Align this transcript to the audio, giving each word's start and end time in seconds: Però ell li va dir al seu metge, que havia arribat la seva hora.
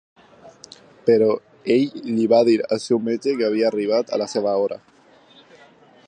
Però 1.09 1.27
ell 1.75 1.99
li 2.07 2.25
va 2.31 2.39
dir 2.49 2.55
al 2.77 2.81
seu 2.85 3.03
metge, 3.09 3.35
que 3.41 3.45
havia 3.49 3.67
arribat 3.69 4.13
la 4.23 4.29
seva 4.35 4.55
hora. 4.63 4.79